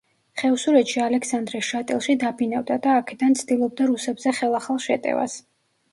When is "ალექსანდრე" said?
1.07-1.61